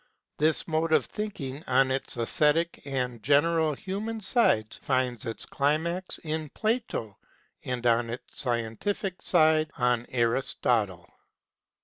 [0.39, 6.49] This mode of thinking on its aesthetic and general human sides finds its climax in
[6.49, 7.19] Plato,
[7.63, 11.07] and, on its scientific SPECULATIVE PHILOSOPHY 35 side, in Aristotle.